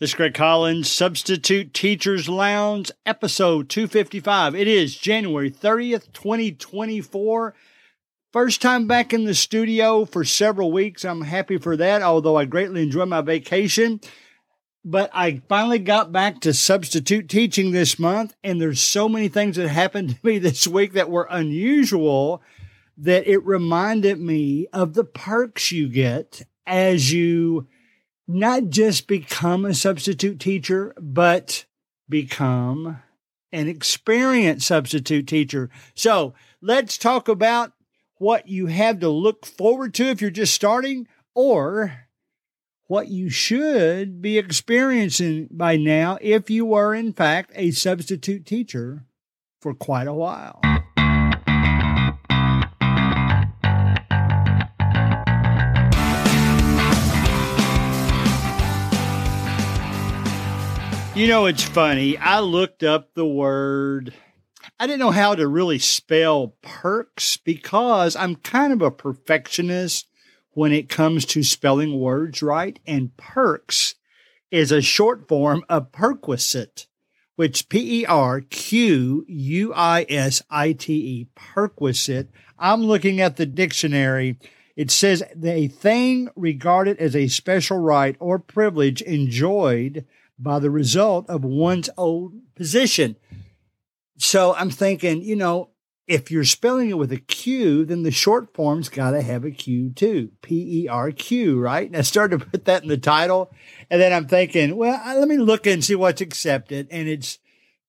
This 0.00 0.10
is 0.10 0.14
Greg 0.16 0.34
Collins, 0.34 0.90
Substitute 0.90 1.72
Teachers 1.72 2.28
Lounge, 2.28 2.90
episode 3.06 3.68
255. 3.68 4.56
It 4.56 4.66
is 4.66 4.96
January 4.96 5.52
30th, 5.52 6.12
2024. 6.12 7.54
First 8.32 8.60
time 8.60 8.88
back 8.88 9.12
in 9.12 9.22
the 9.22 9.34
studio 9.34 10.04
for 10.04 10.24
several 10.24 10.72
weeks. 10.72 11.04
I'm 11.04 11.20
happy 11.20 11.58
for 11.58 11.76
that, 11.76 12.02
although 12.02 12.34
I 12.36 12.44
greatly 12.44 12.82
enjoyed 12.82 13.08
my 13.08 13.20
vacation. 13.20 14.00
But 14.84 15.10
I 15.14 15.42
finally 15.48 15.78
got 15.78 16.10
back 16.10 16.40
to 16.40 16.52
substitute 16.52 17.28
teaching 17.28 17.70
this 17.70 17.96
month, 17.96 18.34
and 18.42 18.60
there's 18.60 18.82
so 18.82 19.08
many 19.08 19.28
things 19.28 19.54
that 19.54 19.68
happened 19.68 20.10
to 20.16 20.26
me 20.26 20.38
this 20.40 20.66
week 20.66 20.94
that 20.94 21.08
were 21.08 21.28
unusual 21.30 22.42
that 22.98 23.28
it 23.28 23.46
reminded 23.46 24.18
me 24.18 24.66
of 24.72 24.94
the 24.94 25.04
perks 25.04 25.70
you 25.70 25.88
get 25.88 26.42
as 26.66 27.12
you 27.12 27.68
not 28.26 28.70
just 28.70 29.06
become 29.06 29.64
a 29.64 29.74
substitute 29.74 30.40
teacher, 30.40 30.94
but 30.98 31.64
become 32.08 33.02
an 33.52 33.68
experienced 33.68 34.66
substitute 34.66 35.26
teacher. 35.26 35.70
So 35.94 36.34
let's 36.60 36.98
talk 36.98 37.28
about 37.28 37.72
what 38.16 38.48
you 38.48 38.66
have 38.66 39.00
to 39.00 39.08
look 39.08 39.46
forward 39.46 39.94
to 39.94 40.06
if 40.06 40.20
you're 40.20 40.30
just 40.30 40.54
starting 40.54 41.06
or 41.34 42.06
what 42.86 43.08
you 43.08 43.30
should 43.30 44.20
be 44.20 44.38
experiencing 44.38 45.48
by 45.50 45.76
now 45.76 46.18
if 46.20 46.50
you 46.50 46.74
are, 46.74 46.94
in 46.94 47.12
fact, 47.12 47.52
a 47.54 47.70
substitute 47.70 48.44
teacher 48.44 49.04
for 49.60 49.74
quite 49.74 50.06
a 50.06 50.14
while. 50.14 50.60
You 61.14 61.28
know, 61.28 61.46
it's 61.46 61.62
funny. 61.62 62.18
I 62.18 62.40
looked 62.40 62.82
up 62.82 63.14
the 63.14 63.24
word. 63.24 64.12
I 64.80 64.88
didn't 64.88 64.98
know 64.98 65.12
how 65.12 65.36
to 65.36 65.46
really 65.46 65.78
spell 65.78 66.56
perks 66.60 67.36
because 67.36 68.16
I'm 68.16 68.34
kind 68.34 68.72
of 68.72 68.82
a 68.82 68.90
perfectionist 68.90 70.08
when 70.54 70.72
it 70.72 70.88
comes 70.88 71.24
to 71.26 71.44
spelling 71.44 72.00
words 72.00 72.42
right. 72.42 72.80
And 72.84 73.16
perks 73.16 73.94
is 74.50 74.72
a 74.72 74.82
short 74.82 75.28
form 75.28 75.64
of 75.68 75.92
perquisite, 75.92 76.88
which 77.36 77.68
P 77.68 78.00
E 78.00 78.06
R 78.06 78.40
Q 78.40 79.24
U 79.28 79.72
I 79.72 80.06
S 80.08 80.42
I 80.50 80.72
T 80.72 80.94
E, 80.94 81.28
perquisite. 81.36 82.28
I'm 82.58 82.82
looking 82.82 83.20
at 83.20 83.36
the 83.36 83.46
dictionary. 83.46 84.36
It 84.74 84.90
says 84.90 85.22
a 85.44 85.68
thing 85.68 86.28
regarded 86.34 86.98
as 86.98 87.14
a 87.14 87.28
special 87.28 87.78
right 87.78 88.16
or 88.18 88.40
privilege 88.40 89.00
enjoyed 89.00 90.04
by 90.38 90.58
the 90.58 90.70
result 90.70 91.28
of 91.28 91.44
one's 91.44 91.90
old 91.96 92.34
position. 92.54 93.16
So 94.18 94.54
I'm 94.54 94.70
thinking, 94.70 95.22
you 95.22 95.36
know, 95.36 95.70
if 96.06 96.30
you're 96.30 96.44
spelling 96.44 96.90
it 96.90 96.98
with 96.98 97.12
a 97.12 97.18
Q, 97.18 97.86
then 97.86 98.02
the 98.02 98.10
short 98.10 98.52
form's 98.54 98.88
got 98.88 99.12
to 99.12 99.22
have 99.22 99.44
a 99.44 99.50
Q 99.50 99.90
too. 99.90 100.32
P 100.42 100.82
E 100.82 100.88
R 100.88 101.10
Q, 101.10 101.58
right? 101.58 101.86
And 101.86 101.96
I 101.96 102.02
started 102.02 102.40
to 102.40 102.46
put 102.46 102.66
that 102.66 102.82
in 102.82 102.88
the 102.88 102.98
title. 102.98 103.50
And 103.90 104.00
then 104.00 104.12
I'm 104.12 104.28
thinking, 104.28 104.76
well, 104.76 105.00
let 105.18 105.28
me 105.28 105.38
look 105.38 105.66
and 105.66 105.82
see 105.82 105.94
what's 105.94 106.20
accepted. 106.20 106.88
And 106.90 107.08
it's, 107.08 107.38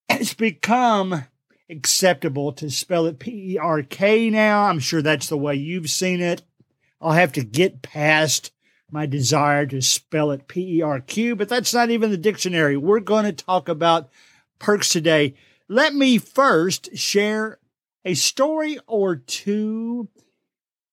it's 0.08 0.34
become 0.34 1.26
acceptable 1.70 2.54
to 2.54 2.70
spell 2.70 3.06
it 3.06 3.20
P 3.20 3.56
E 3.56 3.58
R 3.58 3.84
K 3.84 4.30
now. 4.30 4.64
I'm 4.64 4.80
sure 4.80 5.02
that's 5.02 5.28
the 5.28 5.38
way 5.38 5.56
you've 5.56 5.90
seen 5.90 6.22
it. 6.22 6.42
I'll 7.02 7.12
have 7.12 7.34
to 7.34 7.44
get 7.44 7.82
past 7.82 8.52
my 8.92 9.06
desire 9.06 9.66
to 9.66 9.82
spell 9.82 10.32
it 10.32 10.48
P 10.48 10.78
E 10.78 10.82
R 10.82 11.00
Q, 11.00 11.36
but 11.36 11.50
that's 11.50 11.74
not 11.74 11.90
even 11.90 12.12
the 12.12 12.18
dictionary. 12.18 12.78
We're 12.78 13.00
going 13.00 13.26
to 13.26 13.34
talk 13.34 13.68
about 13.68 14.10
perks 14.60 14.90
today. 14.90 15.36
Let 15.68 15.94
me 15.94 16.18
first 16.18 16.96
share 16.96 17.60
a 18.04 18.14
story 18.14 18.78
or 18.88 19.16
two 19.16 20.10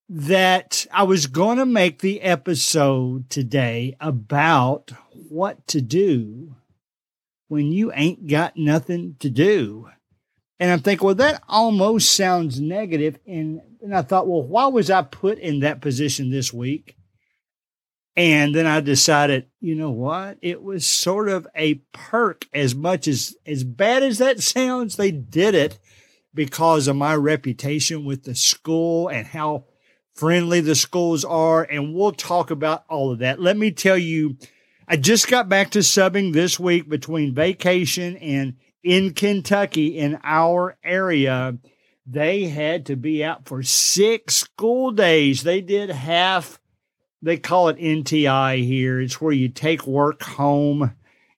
that 0.09 0.87
I 0.93 1.05
was 1.05 1.27
going 1.27 1.59
to 1.59 1.67
make 1.67 2.01
the 2.01 2.21
episode 2.23 3.31
today 3.31 3.97
about 4.01 4.93
what 5.13 5.67
to 5.69 5.81
do 5.81 6.57
when 7.49 7.73
you 7.73 7.93
ain't 7.93 8.27
got 8.27 8.57
nothing 8.57 9.17
to 9.21 9.31
do. 9.31 9.89
And 10.59 10.71
I'm 10.71 10.81
thinking, 10.81 11.05
well, 11.05 11.15
that 11.17 11.43
almost 11.49 12.15
sounds 12.15 12.61
negative. 12.61 13.19
And, 13.27 13.61
and 13.83 13.95
I 13.95 14.03
thought, 14.03 14.27
well, 14.27 14.43
why 14.43 14.67
was 14.67 14.91
I 14.91 15.03
put 15.03 15.39
in 15.39 15.61
that 15.61 15.81
position 15.81 16.31
this 16.31 16.53
week? 16.53 16.97
And 18.15 18.55
then 18.55 18.67
I 18.67 18.81
decided, 18.81 19.47
you 19.61 19.75
know 19.75 19.91
what? 19.91 20.37
It 20.43 20.63
was 20.63 20.87
sort 20.87 21.29
of 21.29 21.47
a 21.57 21.75
perk 21.93 22.47
as 22.53 22.75
much 22.75 23.09
as, 23.09 23.35
as 23.47 23.65
bad 23.65 24.03
as 24.03 24.19
that 24.19 24.41
sounds, 24.41 24.97
they 24.97 25.11
did 25.11 25.55
it 25.55 25.79
because 26.35 26.89
of 26.89 26.97
my 26.97 27.15
reputation 27.15 28.05
with 28.05 28.25
the 28.25 28.35
school 28.35 29.09
and 29.09 29.27
how 29.27 29.65
friendly 30.15 30.61
the 30.61 30.75
schools 30.75 31.25
are. 31.25 31.63
And 31.63 31.95
we'll 31.95 32.13
talk 32.13 32.51
about 32.51 32.85
all 32.89 33.13
of 33.13 33.21
that. 33.21 33.41
Let 33.41 33.57
me 33.57 33.71
tell 33.71 33.99
you, 33.99 34.37
I 34.87 34.97
just 34.97 35.29
got 35.29 35.49
back 35.49 35.71
to 35.71 35.79
subbing 35.79 36.35
this 36.35 36.61
week 36.61 36.89
between 36.89 37.35
vacation 37.35 38.17
and 38.19 38.57
in 38.83 39.15
Kentucky 39.15 39.99
in 39.99 40.19
our 40.23 40.77
area. 40.85 41.57
They 42.05 42.45
had 42.45 42.87
to 42.87 42.97
be 42.97 43.25
out 43.25 43.47
for 43.47 43.63
six 43.63 44.35
school 44.35 44.91
days. 44.91 45.45
They 45.45 45.61
did 45.61 45.89
half 45.89 46.59
they 47.23 47.37
call 47.37 47.69
it 47.69 47.79
NTI 47.79 48.65
here. 48.65 49.01
It's 49.01 49.21
where 49.21 49.33
you 49.33 49.49
take 49.49 49.87
work 49.87 50.23
home 50.23 50.93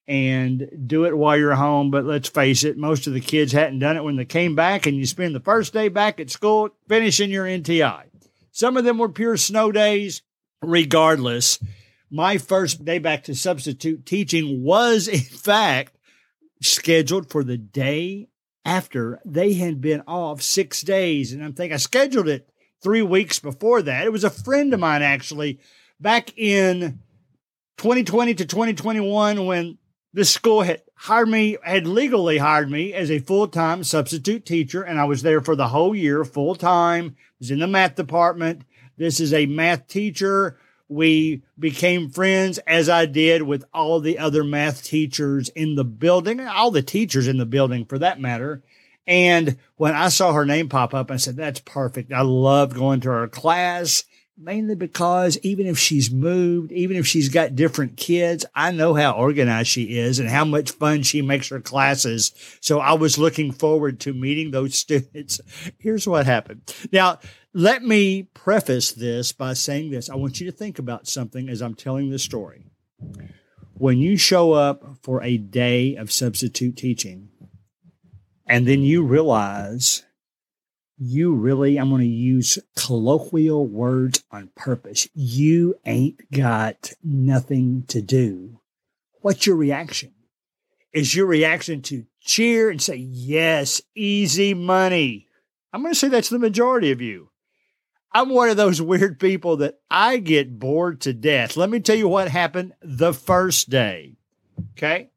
and 0.07 0.69
do 0.87 1.05
it 1.05 1.17
while 1.17 1.37
you're 1.37 1.55
home. 1.55 1.91
But 1.91 2.05
let's 2.05 2.27
face 2.27 2.63
it, 2.63 2.77
most 2.77 3.07
of 3.07 3.13
the 3.13 3.21
kids 3.21 3.51
hadn't 3.51 3.79
done 3.79 3.95
it 3.95 4.03
when 4.03 4.15
they 4.15 4.25
came 4.25 4.55
back, 4.55 4.85
and 4.85 4.97
you 4.97 5.05
spend 5.05 5.35
the 5.35 5.39
first 5.39 5.73
day 5.73 5.87
back 5.87 6.19
at 6.19 6.29
school 6.29 6.69
finishing 6.87 7.29
your 7.29 7.45
NTI. 7.45 8.05
Some 8.51 8.77
of 8.77 8.83
them 8.83 8.97
were 8.97 9.09
pure 9.09 9.37
snow 9.37 9.71
days. 9.71 10.21
Regardless, 10.61 11.59
my 12.09 12.37
first 12.37 12.85
day 12.85 12.97
back 12.97 13.25
to 13.25 13.35
substitute 13.35 14.05
teaching 14.05 14.63
was, 14.63 15.07
in 15.09 15.19
fact, 15.19 15.97
scheduled 16.61 17.29
for 17.29 17.43
the 17.43 17.57
day 17.57 18.29
after 18.63 19.19
they 19.23 19.53
had 19.53 19.81
been 19.81 20.01
off 20.07 20.41
six 20.41 20.81
days. 20.81 21.33
And 21.33 21.43
I'm 21.43 21.53
thinking 21.53 21.75
I 21.75 21.77
scheduled 21.77 22.27
it 22.27 22.49
three 22.85 23.01
weeks 23.01 23.39
before 23.39 23.81
that. 23.81 24.05
It 24.05 24.11
was 24.11 24.23
a 24.23 24.29
friend 24.29 24.71
of 24.71 24.79
mine 24.79 25.01
actually 25.01 25.59
back 25.99 26.37
in 26.37 26.99
2020 27.77 28.35
to 28.35 28.45
2021 28.45 29.43
when 29.47 29.79
this 30.13 30.29
school 30.29 30.61
had 30.61 30.83
hired 30.93 31.27
me, 31.27 31.57
had 31.63 31.87
legally 31.87 32.37
hired 32.37 32.69
me 32.69 32.93
as 32.93 33.09
a 33.09 33.17
full 33.17 33.47
time 33.47 33.83
substitute 33.83 34.45
teacher. 34.45 34.83
And 34.83 34.99
I 34.99 35.05
was 35.05 35.23
there 35.23 35.41
for 35.41 35.55
the 35.55 35.69
whole 35.69 35.95
year, 35.95 36.23
full 36.23 36.53
time, 36.53 37.15
was 37.39 37.49
in 37.49 37.57
the 37.57 37.65
math 37.65 37.95
department. 37.95 38.61
This 38.97 39.19
is 39.19 39.33
a 39.33 39.47
math 39.47 39.87
teacher. 39.87 40.59
We 40.87 41.41
became 41.57 42.11
friends 42.11 42.59
as 42.67 42.87
I 42.87 43.07
did 43.07 43.41
with 43.41 43.65
all 43.73 43.99
the 43.99 44.19
other 44.19 44.43
math 44.43 44.83
teachers 44.83 45.49
in 45.49 45.73
the 45.73 45.83
building, 45.83 46.39
all 46.39 46.69
the 46.69 46.83
teachers 46.83 47.27
in 47.27 47.37
the 47.37 47.47
building 47.47 47.85
for 47.85 47.97
that 47.97 48.21
matter. 48.21 48.61
And 49.07 49.57
when 49.75 49.93
I 49.93 50.09
saw 50.09 50.33
her 50.33 50.45
name 50.45 50.69
pop 50.69 50.93
up, 50.93 51.11
I 51.11 51.17
said, 51.17 51.35
that's 51.35 51.59
perfect. 51.59 52.11
I 52.11 52.21
love 52.21 52.73
going 52.73 53.01
to 53.01 53.09
her 53.09 53.27
class 53.27 54.03
mainly 54.37 54.75
because 54.75 55.37
even 55.43 55.65
if 55.65 55.79
she's 55.79 56.11
moved, 56.11 56.71
even 56.71 56.97
if 56.97 57.07
she's 57.07 57.29
got 57.29 57.55
different 57.55 57.95
kids, 57.95 58.45
I 58.53 58.71
know 58.71 58.93
how 58.93 59.13
organized 59.13 59.69
she 59.69 59.97
is 59.97 60.19
and 60.19 60.29
how 60.29 60.45
much 60.45 60.71
fun 60.71 61.03
she 61.03 61.21
makes 61.21 61.49
her 61.49 61.61
classes. 61.61 62.33
So 62.59 62.79
I 62.79 62.93
was 62.93 63.17
looking 63.17 63.51
forward 63.51 63.99
to 64.01 64.13
meeting 64.13 64.51
those 64.51 64.75
students. 64.85 65.39
Here's 65.77 66.07
what 66.07 66.25
happened. 66.25 66.61
Now, 66.91 67.19
let 67.53 67.83
me 67.83 68.23
preface 68.23 68.91
this 68.91 69.31
by 69.31 69.53
saying 69.53 69.91
this. 69.91 70.09
I 70.09 70.15
want 70.15 70.41
you 70.41 70.51
to 70.51 70.57
think 70.57 70.79
about 70.79 71.07
something 71.07 71.47
as 71.47 71.61
I'm 71.61 71.75
telling 71.75 72.09
this 72.09 72.23
story. 72.23 72.65
When 73.77 73.97
you 73.97 74.17
show 74.17 74.53
up 74.53 74.97
for 75.01 75.21
a 75.21 75.37
day 75.37 75.95
of 75.95 76.11
substitute 76.11 76.77
teaching, 76.77 77.29
and 78.47 78.67
then 78.67 78.81
you 78.81 79.03
realize 79.03 80.03
you 80.97 81.33
really, 81.33 81.77
I'm 81.77 81.89
going 81.89 82.01
to 82.01 82.07
use 82.07 82.59
colloquial 82.75 83.67
words 83.67 84.23
on 84.31 84.49
purpose. 84.55 85.07
You 85.13 85.75
ain't 85.85 86.31
got 86.31 86.93
nothing 87.03 87.83
to 87.87 88.01
do. 88.01 88.59
What's 89.21 89.45
your 89.45 89.55
reaction? 89.57 90.13
Is 90.93 91.13
your 91.13 91.25
reaction 91.25 91.81
to 91.83 92.05
cheer 92.21 92.69
and 92.69 92.81
say, 92.81 92.95
yes, 92.95 93.81
easy 93.93 94.53
money? 94.53 95.27
I'm 95.73 95.81
going 95.81 95.93
to 95.93 95.99
say 95.99 96.07
that's 96.07 96.29
the 96.29 96.39
majority 96.39 96.91
of 96.91 97.01
you. 97.01 97.29
I'm 98.13 98.29
one 98.29 98.47
of 98.47 98.55
those 98.55 98.81
weird 98.81 99.19
people 99.19 99.57
that 99.57 99.79
I 99.91 100.17
get 100.17 100.57
bored 100.57 101.01
to 101.01 101.11
death. 101.11 101.57
Let 101.57 101.69
me 101.69 101.81
tell 101.81 101.97
you 101.97 102.07
what 102.07 102.29
happened 102.29 102.73
the 102.81 103.13
first 103.13 103.69
day. 103.69 104.15
Okay. 104.77 105.09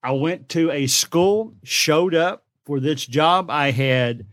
I 0.00 0.12
went 0.12 0.48
to 0.50 0.70
a 0.70 0.86
school, 0.86 1.54
showed 1.64 2.14
up, 2.14 2.44
for 2.64 2.80
this 2.80 3.06
job 3.06 3.50
I 3.50 3.70
had 3.70 4.26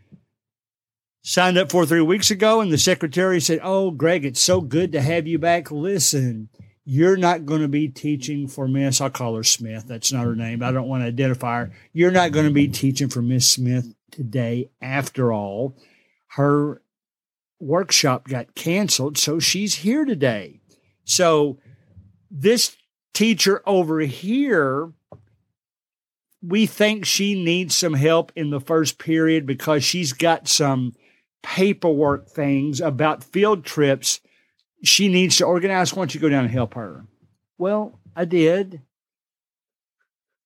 signed 1.23 1.57
up 1.57 1.71
for 1.71 1.85
three 1.85 2.01
weeks 2.01 2.31
ago. 2.31 2.61
And 2.61 2.71
the 2.71 2.77
secretary 2.77 3.41
said, 3.41 3.59
Oh, 3.63 3.91
Greg, 3.91 4.25
it's 4.25 4.41
so 4.41 4.61
good 4.61 4.91
to 4.93 5.01
have 5.01 5.27
you 5.27 5.37
back. 5.37 5.71
Listen, 5.71 6.49
you're 6.85 7.17
not 7.17 7.45
going 7.45 7.61
to 7.61 7.67
be 7.67 7.89
teaching 7.89 8.47
for 8.47 8.65
Miss, 8.65 9.01
I'll 9.01 9.09
call 9.09 9.35
her 9.35 9.43
Smith. 9.43 9.85
That's 9.87 10.13
not 10.13 10.23
her 10.23 10.35
name. 10.35 10.63
I 10.63 10.71
don't 10.71 10.87
want 10.87 11.03
to 11.03 11.07
identify 11.07 11.59
her. 11.59 11.73
You're 11.91 12.11
not 12.11 12.31
going 12.31 12.45
to 12.45 12.53
be 12.53 12.69
teaching 12.69 13.09
for 13.09 13.21
Miss 13.21 13.45
Smith 13.45 13.93
today. 14.09 14.69
After 14.81 15.33
all, 15.33 15.77
her 16.29 16.81
workshop 17.59 18.29
got 18.29 18.55
canceled. 18.55 19.17
So 19.17 19.37
she's 19.37 19.75
here 19.75 20.05
today. 20.05 20.61
So 21.03 21.59
this 22.31 22.77
teacher 23.13 23.61
over 23.65 23.99
here, 23.99 24.93
we 26.41 26.65
think 26.65 27.05
she 27.05 27.41
needs 27.41 27.75
some 27.75 27.93
help 27.93 28.31
in 28.35 28.49
the 28.49 28.59
first 28.59 28.99
period 28.99 29.45
because 29.45 29.83
she's 29.83 30.13
got 30.13 30.47
some 30.47 30.93
paperwork 31.43 32.29
things 32.29 32.81
about 32.81 33.23
field 33.23 33.63
trips 33.65 34.19
she 34.83 35.07
needs 35.07 35.37
to 35.37 35.45
organize. 35.45 35.93
Why 35.93 36.01
don't 36.01 36.13
you 36.13 36.21
go 36.21 36.29
down 36.29 36.45
and 36.45 36.53
help 36.53 36.75
her? 36.75 37.05
Well, 37.57 37.99
I 38.15 38.25
did. 38.25 38.81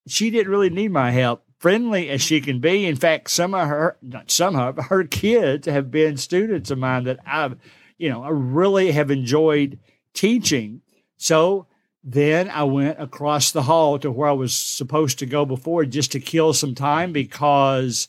She 0.06 0.30
didn't 0.30 0.50
really 0.50 0.70
need 0.70 0.90
my 0.90 1.10
help, 1.10 1.44
friendly 1.58 2.08
as 2.08 2.22
she 2.22 2.40
can 2.40 2.60
be. 2.60 2.86
In 2.86 2.96
fact, 2.96 3.30
some 3.30 3.54
of 3.54 3.68
her, 3.68 3.98
not 4.02 4.30
some 4.30 4.56
of 4.56 4.76
her 4.86 5.04
kids 5.04 5.66
have 5.66 5.90
been 5.90 6.16
students 6.16 6.70
of 6.70 6.78
mine 6.78 7.04
that 7.04 7.20
I've, 7.26 7.56
you 7.98 8.08
know, 8.08 8.22
I 8.22 8.30
really 8.30 8.92
have 8.92 9.10
enjoyed 9.10 9.78
teaching. 10.14 10.80
So 11.18 11.66
then 12.04 12.50
I 12.50 12.64
went 12.64 13.00
across 13.00 13.52
the 13.52 13.62
hall 13.62 13.98
to 14.00 14.10
where 14.10 14.28
I 14.28 14.32
was 14.32 14.54
supposed 14.54 15.20
to 15.20 15.26
go 15.26 15.44
before 15.44 15.84
just 15.84 16.12
to 16.12 16.20
kill 16.20 16.52
some 16.52 16.74
time 16.74 17.12
because 17.12 18.08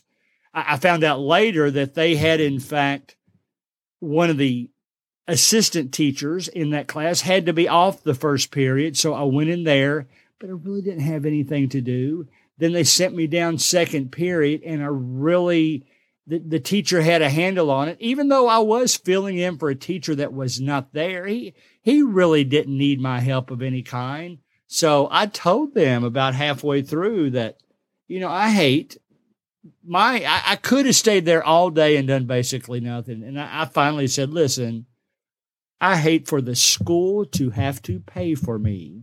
I 0.52 0.76
found 0.78 1.04
out 1.04 1.20
later 1.20 1.70
that 1.70 1.94
they 1.94 2.16
had, 2.16 2.40
in 2.40 2.58
fact, 2.58 3.16
one 4.00 4.30
of 4.30 4.38
the 4.38 4.70
assistant 5.26 5.92
teachers 5.92 6.48
in 6.48 6.70
that 6.70 6.88
class 6.88 7.22
had 7.22 7.46
to 7.46 7.52
be 7.52 7.68
off 7.68 8.02
the 8.02 8.14
first 8.14 8.50
period. 8.50 8.96
So 8.96 9.14
I 9.14 9.22
went 9.22 9.50
in 9.50 9.64
there, 9.64 10.08
but 10.38 10.48
I 10.48 10.52
really 10.52 10.82
didn't 10.82 11.00
have 11.00 11.24
anything 11.24 11.68
to 11.70 11.80
do. 11.80 12.26
Then 12.58 12.72
they 12.72 12.84
sent 12.84 13.14
me 13.14 13.26
down 13.26 13.58
second 13.58 14.12
period, 14.12 14.62
and 14.64 14.82
I 14.82 14.88
really, 14.90 15.86
the, 16.26 16.38
the 16.38 16.60
teacher 16.60 17.02
had 17.02 17.22
a 17.22 17.28
handle 17.28 17.70
on 17.70 17.88
it. 17.88 17.96
Even 18.00 18.28
though 18.28 18.48
I 18.48 18.58
was 18.58 18.96
filling 18.96 19.38
in 19.38 19.58
for 19.58 19.68
a 19.68 19.74
teacher 19.74 20.14
that 20.14 20.32
was 20.32 20.60
not 20.60 20.92
there, 20.92 21.26
he, 21.26 21.54
he 21.82 22.02
really 22.02 22.44
didn't 22.44 22.76
need 22.76 23.00
my 23.00 23.20
help 23.20 23.50
of 23.50 23.62
any 23.62 23.82
kind. 23.82 24.38
So 24.66 25.08
I 25.10 25.26
told 25.26 25.74
them 25.74 26.04
about 26.04 26.34
halfway 26.34 26.82
through 26.82 27.30
that, 27.30 27.58
you 28.08 28.20
know, 28.20 28.30
I 28.30 28.50
hate 28.50 28.96
my, 29.86 30.24
I, 30.24 30.52
I 30.52 30.56
could 30.56 30.86
have 30.86 30.96
stayed 30.96 31.26
there 31.26 31.44
all 31.44 31.70
day 31.70 31.96
and 31.96 32.08
done 32.08 32.24
basically 32.24 32.80
nothing. 32.80 33.22
And 33.22 33.40
I, 33.40 33.62
I 33.62 33.64
finally 33.66 34.06
said, 34.06 34.30
listen, 34.30 34.86
I 35.80 35.96
hate 35.96 36.26
for 36.26 36.40
the 36.40 36.56
school 36.56 37.26
to 37.26 37.50
have 37.50 37.82
to 37.82 38.00
pay 38.00 38.34
for 38.34 38.58
me 38.58 39.02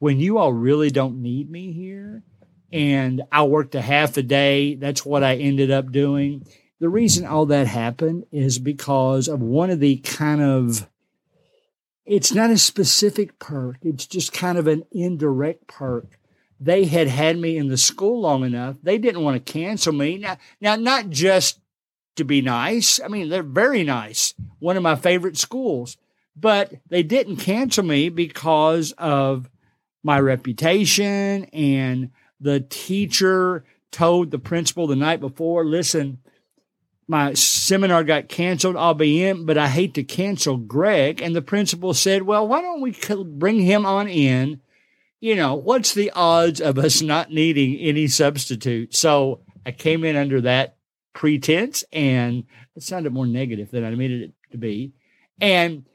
when 0.00 0.18
you 0.18 0.38
all 0.38 0.52
really 0.52 0.90
don't 0.90 1.22
need 1.22 1.48
me 1.48 1.72
here. 1.72 2.24
And 2.72 3.22
I 3.30 3.42
worked 3.44 3.74
a 3.74 3.82
half 3.82 4.16
a 4.16 4.22
day. 4.22 4.74
That's 4.74 5.04
what 5.04 5.22
I 5.22 5.36
ended 5.36 5.70
up 5.70 5.92
doing. 5.92 6.46
The 6.80 6.88
reason 6.88 7.26
all 7.26 7.46
that 7.46 7.66
happened 7.66 8.24
is 8.32 8.58
because 8.58 9.28
of 9.28 9.40
one 9.40 9.70
of 9.70 9.78
the 9.78 9.98
kind 9.98 10.42
of, 10.42 10.88
it's 12.04 12.32
not 12.32 12.50
a 12.50 12.58
specific 12.58 13.38
perk, 13.38 13.76
it's 13.82 14.06
just 14.06 14.32
kind 14.32 14.58
of 14.58 14.66
an 14.66 14.84
indirect 14.90 15.68
perk. 15.68 16.18
They 16.58 16.84
had 16.84 17.08
had 17.08 17.38
me 17.38 17.56
in 17.56 17.68
the 17.68 17.76
school 17.76 18.20
long 18.20 18.44
enough. 18.44 18.76
They 18.82 18.96
didn't 18.96 19.22
want 19.22 19.44
to 19.44 19.52
cancel 19.52 19.92
me. 19.92 20.18
Now, 20.18 20.38
now 20.60 20.76
not 20.76 21.10
just 21.10 21.60
to 22.16 22.24
be 22.24 22.40
nice. 22.40 23.00
I 23.00 23.08
mean, 23.08 23.28
they're 23.28 23.42
very 23.42 23.82
nice. 23.82 24.34
One 24.60 24.76
of 24.76 24.82
my 24.82 24.94
favorite 24.94 25.36
schools. 25.36 25.96
But 26.36 26.72
they 26.88 27.02
didn't 27.02 27.36
cancel 27.36 27.84
me 27.84 28.08
because 28.08 28.92
of 28.92 29.50
my 30.02 30.18
reputation 30.18 31.44
and 31.46 32.10
the 32.42 32.60
teacher 32.60 33.64
told 33.90 34.30
the 34.30 34.38
principal 34.38 34.86
the 34.86 34.96
night 34.96 35.20
before, 35.20 35.64
listen, 35.64 36.18
my 37.06 37.34
seminar 37.34 38.04
got 38.04 38.28
canceled. 38.28 38.76
I'll 38.76 38.94
be 38.94 39.24
in, 39.24 39.44
but 39.44 39.58
I 39.58 39.68
hate 39.68 39.94
to 39.94 40.04
cancel 40.04 40.56
Greg. 40.56 41.20
And 41.20 41.36
the 41.36 41.42
principal 41.42 41.94
said, 41.94 42.22
well, 42.22 42.46
why 42.46 42.62
don't 42.62 42.80
we 42.80 42.96
bring 43.24 43.60
him 43.60 43.84
on 43.84 44.08
in? 44.08 44.60
You 45.20 45.36
know, 45.36 45.54
what's 45.54 45.94
the 45.94 46.10
odds 46.12 46.60
of 46.60 46.78
us 46.78 47.00
not 47.02 47.30
needing 47.30 47.76
any 47.78 48.08
substitute? 48.08 48.94
So 48.94 49.40
I 49.64 49.72
came 49.72 50.04
in 50.04 50.16
under 50.16 50.40
that 50.40 50.76
pretense 51.12 51.84
and 51.92 52.44
it 52.74 52.82
sounded 52.82 53.12
more 53.12 53.26
negative 53.26 53.70
than 53.70 53.84
I 53.84 53.94
needed 53.94 54.22
it 54.22 54.32
to 54.52 54.58
be. 54.58 54.94
And 55.40 55.86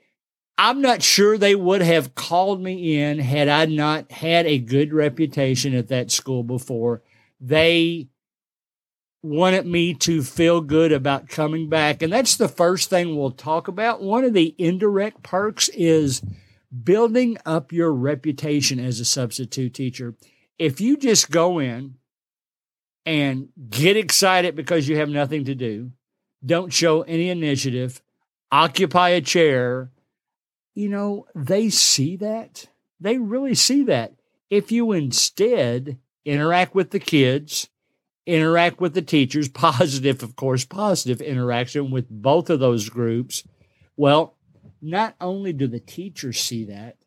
I'm 0.57 0.81
not 0.81 1.03
sure 1.03 1.37
they 1.37 1.55
would 1.55 1.81
have 1.81 2.15
called 2.15 2.61
me 2.61 2.99
in 2.99 3.19
had 3.19 3.47
I 3.47 3.65
not 3.65 4.11
had 4.11 4.45
a 4.47 4.57
good 4.57 4.91
reputation 4.93 5.75
at 5.75 5.89
that 5.89 6.11
school 6.11 6.43
before. 6.43 7.03
They 7.39 8.09
wanted 9.21 9.65
me 9.67 9.93
to 9.93 10.23
feel 10.23 10.61
good 10.61 10.91
about 10.91 11.29
coming 11.29 11.69
back. 11.69 12.01
And 12.01 12.11
that's 12.11 12.37
the 12.37 12.47
first 12.47 12.89
thing 12.89 13.15
we'll 13.15 13.31
talk 13.31 13.67
about. 13.67 14.01
One 14.01 14.23
of 14.23 14.33
the 14.33 14.55
indirect 14.57 15.21
perks 15.21 15.69
is 15.69 16.21
building 16.83 17.37
up 17.45 17.71
your 17.71 17.93
reputation 17.93 18.79
as 18.79 18.99
a 18.99 19.05
substitute 19.05 19.73
teacher. 19.73 20.15
If 20.57 20.81
you 20.81 20.97
just 20.97 21.29
go 21.29 21.59
in 21.59 21.95
and 23.07 23.47
get 23.69 23.95
excited 23.95 24.53
because 24.53 24.89
you 24.89 24.97
have 24.97 25.07
nothing 25.07 25.45
to 25.45 25.55
do. 25.55 25.91
Don't 26.45 26.73
show 26.73 27.03
any 27.03 27.29
initiative. 27.29 28.01
Occupy 28.51 29.09
a 29.09 29.21
chair. 29.21 29.91
You 30.77 30.89
know, 30.89 31.25
they 31.33 31.71
see 31.71 32.17
that. 32.17 32.67
They 32.99 33.17
really 33.17 33.55
see 33.55 33.83
that. 33.85 34.13
If 34.51 34.71
you 34.71 34.91
instead 34.91 35.97
interact 36.23 36.75
with 36.75 36.91
the 36.91 36.99
kids, 36.99 37.67
interact 38.27 38.79
with 38.79 38.93
the 38.93 39.01
teachers, 39.01 39.49
positive, 39.69 40.21
of 40.21 40.35
course, 40.35 40.65
positive 40.65 41.19
interaction 41.19 41.89
with 41.89 42.05
both 42.11 42.51
of 42.51 42.59
those 42.59 42.89
groups, 42.89 43.41
well, 43.95 44.35
not 44.79 45.15
only 45.19 45.51
do 45.51 45.65
the 45.65 45.79
teachers 45.79 46.39
see 46.39 46.63
that, 46.65 46.97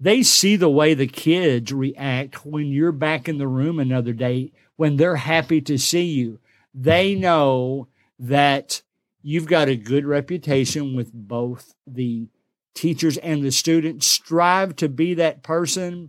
they 0.00 0.22
see 0.22 0.56
the 0.56 0.70
way 0.70 0.94
the 0.94 1.06
kids 1.06 1.74
react 1.74 2.46
when 2.46 2.68
you're 2.68 2.90
back 2.90 3.28
in 3.28 3.36
the 3.36 3.46
room 3.46 3.78
another 3.78 4.14
day 4.14 4.50
when 4.76 4.96
they're 4.96 5.16
happy 5.16 5.60
to 5.60 5.76
see 5.76 6.06
you. 6.06 6.38
They 6.72 7.14
know 7.14 7.88
that 8.18 8.80
you've 9.20 9.46
got 9.46 9.68
a 9.68 9.76
good 9.76 10.06
reputation 10.06 10.96
with 10.96 11.12
both 11.12 11.74
the 11.86 12.28
teachers 12.80 13.18
and 13.18 13.44
the 13.44 13.52
students. 13.52 14.06
Strive 14.06 14.74
to 14.76 14.88
be 14.88 15.12
that 15.14 15.42
person. 15.42 16.08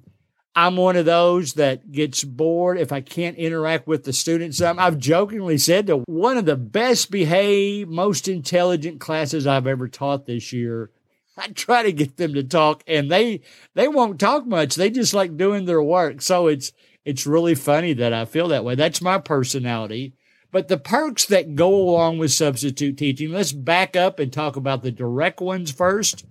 I'm 0.55 0.77
one 0.77 0.95
of 0.95 1.05
those 1.05 1.53
that 1.53 1.91
gets 1.91 2.23
bored 2.23 2.77
if 2.77 2.93
I 2.93 3.01
can't 3.01 3.37
interact 3.37 3.87
with 3.87 4.05
the 4.05 4.13
students. 4.13 4.61
Um, 4.61 4.79
I've 4.79 4.97
jokingly 4.97 5.57
said 5.57 5.87
to 5.87 5.97
one 6.07 6.37
of 6.37 6.45
the 6.45 6.55
best 6.55 7.11
behaved, 7.11 7.89
most 7.89 8.27
intelligent 8.27 9.01
classes 9.01 9.45
I've 9.45 9.67
ever 9.67 9.89
taught 9.89 10.25
this 10.25 10.53
year. 10.53 10.91
I 11.37 11.47
try 11.49 11.83
to 11.83 11.91
get 11.91 12.17
them 12.17 12.33
to 12.35 12.43
talk 12.43 12.83
and 12.87 13.11
they 13.11 13.41
they 13.73 13.87
won't 13.87 14.19
talk 14.19 14.45
much. 14.45 14.75
They 14.75 14.89
just 14.89 15.13
like 15.13 15.37
doing 15.37 15.65
their 15.65 15.83
work. 15.83 16.21
So 16.21 16.47
it's 16.47 16.71
it's 17.03 17.27
really 17.27 17.55
funny 17.55 17.93
that 17.93 18.13
I 18.13 18.25
feel 18.25 18.47
that 18.49 18.63
way. 18.63 18.75
That's 18.75 19.01
my 19.01 19.17
personality. 19.17 20.13
But 20.51 20.67
the 20.67 20.77
perks 20.77 21.25
that 21.25 21.55
go 21.55 21.73
along 21.73 22.17
with 22.17 22.31
substitute 22.31 22.97
teaching, 22.97 23.31
let's 23.31 23.53
back 23.53 23.95
up 23.95 24.19
and 24.19 24.31
talk 24.31 24.55
about 24.57 24.83
the 24.83 24.91
direct 24.91 25.39
ones 25.39 25.71
first. 25.71 26.25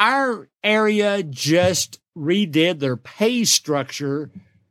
Our 0.00 0.48
area 0.64 1.22
just 1.22 2.00
redid 2.16 2.80
their 2.80 2.96
pay 2.96 3.44
structure 3.44 4.30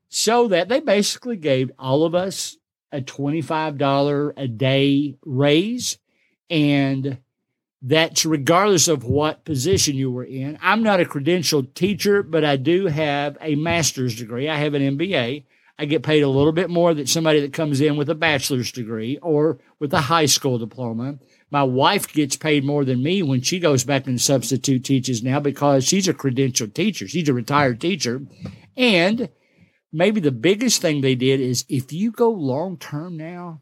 so 0.10 0.48
that 0.48 0.70
they 0.70 0.80
basically 0.80 1.38
gave 1.38 1.72
all 1.78 2.04
of 2.04 2.16
us 2.16 2.58
a 2.92 3.00
$25 3.00 4.34
a 4.36 4.48
day 4.48 5.16
raise. 5.24 6.00
And 6.50 7.20
that's 7.82 8.26
regardless 8.26 8.88
of 8.88 9.04
what 9.04 9.46
position 9.46 9.96
you 9.96 10.12
were 10.12 10.26
in. 10.26 10.58
I'm 10.62 10.82
not 10.82 11.00
a 11.00 11.06
credentialed 11.06 11.76
teacher, 11.76 12.24
but 12.24 12.44
I 12.44 12.58
do 12.58 12.88
have 12.88 13.38
a 13.40 13.54
master's 13.54 14.16
degree. 14.16 14.50
I 14.50 14.58
have 14.58 14.74
an 14.74 14.98
MBA. 14.98 15.46
I 15.78 15.86
get 15.86 16.04
paid 16.04 16.24
a 16.24 16.30
little 16.30 16.52
bit 16.52 16.70
more 16.70 16.94
than 16.94 17.06
somebody 17.06 17.40
that 17.40 17.54
comes 17.54 17.80
in 17.80 17.96
with 17.96 18.10
a 18.10 18.16
bachelor's 18.16 18.72
degree 18.72 19.18
or 19.22 19.60
with 19.78 19.94
a 19.94 20.02
high 20.02 20.26
school 20.26 20.58
diploma. 20.58 21.20
My 21.52 21.64
wife 21.64 22.12
gets 22.12 22.36
paid 22.36 22.64
more 22.64 22.86
than 22.86 23.02
me 23.02 23.24
when 23.24 23.42
she 23.42 23.60
goes 23.60 23.84
back 23.84 24.06
and 24.06 24.22
substitute 24.22 24.84
teaches 24.84 25.24
now 25.24 25.40
because 25.40 25.84
she's 25.84 26.08
a 26.08 26.14
credentialed 26.14 26.74
teacher. 26.74 27.08
She's 27.08 27.28
a 27.28 27.34
retired 27.34 27.82
teacher. 27.82 28.22
And 28.78 29.30
maybe 29.92 30.20
the 30.20 30.32
biggest 30.32 30.82
thing 30.82 31.02
they 31.02 31.16
did 31.16 31.40
is 31.40 31.66
if 31.68 31.92
you 31.92 32.12
go 32.12 32.30
long 32.30 32.78
term 32.78 33.18
now, 33.18 33.62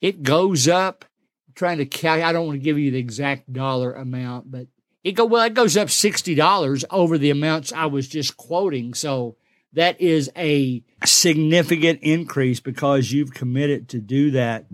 it 0.00 0.22
goes 0.22 0.66
up 0.66 1.04
I'm 1.48 1.54
trying 1.54 1.86
to. 1.88 2.08
I 2.08 2.32
don't 2.32 2.46
want 2.46 2.58
to 2.60 2.64
give 2.64 2.78
you 2.78 2.90
the 2.90 2.98
exact 2.98 3.52
dollar 3.52 3.92
amount, 3.92 4.50
but 4.50 4.66
it 5.04 5.12
go 5.12 5.24
well. 5.24 5.44
It 5.44 5.54
goes 5.54 5.76
up 5.76 5.90
sixty 5.90 6.34
dollars 6.34 6.84
over 6.90 7.18
the 7.18 7.30
amounts 7.30 7.72
I 7.72 7.86
was 7.86 8.08
just 8.08 8.36
quoting. 8.36 8.94
So 8.94 9.36
that 9.74 10.00
is 10.00 10.30
a 10.36 10.82
significant 11.04 12.00
increase 12.02 12.60
because 12.60 13.12
you've 13.12 13.34
committed 13.34 13.90
to 13.90 14.00
do 14.00 14.32
that. 14.32 14.66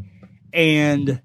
And 0.52 1.20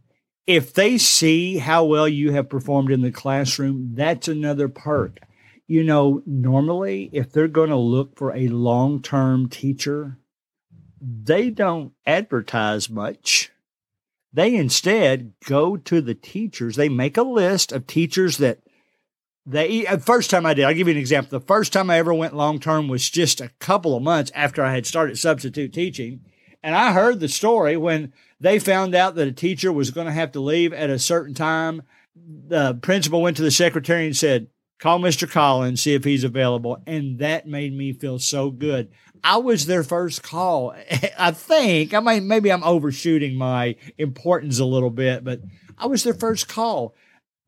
if 0.47 0.73
they 0.73 0.97
see 0.97 1.57
how 1.57 1.83
well 1.83 2.07
you 2.07 2.31
have 2.31 2.49
performed 2.49 2.89
in 2.89 3.01
the 3.01 3.11
classroom, 3.11 3.91
that's 3.93 4.29
another 4.29 4.69
perk. 4.69 5.19
You 5.67 5.83
know, 5.83 6.23
normally, 6.25 7.09
if 7.11 7.31
they're 7.31 7.49
going 7.49 7.69
to 7.69 7.75
look 7.75 8.17
for 8.17 8.33
a 8.33 8.47
long 8.47 9.01
term 9.01 9.49
teacher, 9.49 10.17
they 11.01 11.49
don't 11.49 11.91
advertise 12.05 12.89
much. 12.89 13.51
They 14.31 14.55
instead 14.55 15.33
go 15.45 15.75
to 15.75 15.99
the 15.99 16.15
teachers. 16.15 16.77
They 16.77 16.89
make 16.89 17.17
a 17.17 17.23
list 17.23 17.73
of 17.73 17.85
teachers 17.85 18.37
that 18.37 18.59
they, 19.45 19.81
the 19.81 19.87
uh, 19.87 19.97
first 19.97 20.29
time 20.29 20.45
I 20.45 20.53
did, 20.53 20.65
I'll 20.65 20.73
give 20.73 20.87
you 20.87 20.93
an 20.93 20.99
example. 20.99 21.39
The 21.39 21.45
first 21.45 21.71
time 21.71 21.89
I 21.89 21.97
ever 21.97 22.13
went 22.13 22.35
long 22.35 22.59
term 22.59 22.87
was 22.87 23.09
just 23.09 23.39
a 23.39 23.51
couple 23.59 23.95
of 23.95 24.03
months 24.03 24.31
after 24.35 24.63
I 24.63 24.73
had 24.73 24.85
started 24.85 25.17
substitute 25.17 25.73
teaching. 25.73 26.21
And 26.63 26.75
I 26.75 26.91
heard 26.91 27.19
the 27.19 27.27
story 27.27 27.77
when 27.77 28.13
they 28.39 28.59
found 28.59 28.95
out 28.95 29.15
that 29.15 29.27
a 29.27 29.31
teacher 29.31 29.71
was 29.71 29.91
going 29.91 30.07
to 30.07 30.13
have 30.13 30.31
to 30.33 30.39
leave 30.39 30.73
at 30.73 30.89
a 30.89 30.99
certain 30.99 31.33
time. 31.33 31.83
The 32.15 32.75
principal 32.81 33.21
went 33.21 33.37
to 33.37 33.43
the 33.43 33.51
secretary 33.51 34.05
and 34.05 34.15
said, 34.15 34.47
Call 34.79 34.99
Mr. 34.99 35.29
Collins, 35.29 35.81
see 35.81 35.95
if 35.95 36.03
he's 36.03 36.23
available. 36.23 36.81
And 36.85 37.17
that 37.19 37.47
made 37.47 37.75
me 37.75 37.93
feel 37.93 38.19
so 38.19 38.51
good. 38.51 38.89
I 39.23 39.37
was 39.37 39.65
their 39.65 39.83
first 39.83 40.21
call. 40.21 40.75
I 41.17 41.31
think 41.31 41.93
I 41.93 41.99
mean 41.99 42.27
maybe 42.27 42.51
I'm 42.51 42.63
overshooting 42.63 43.35
my 43.35 43.75
importance 43.97 44.59
a 44.59 44.65
little 44.65 44.91
bit, 44.91 45.23
but 45.23 45.41
I 45.77 45.87
was 45.87 46.03
their 46.03 46.13
first 46.13 46.47
call. 46.47 46.95